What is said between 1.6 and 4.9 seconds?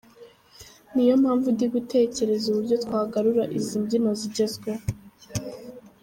gutekereza uburyo twagarura izi mbyino zigezweho”.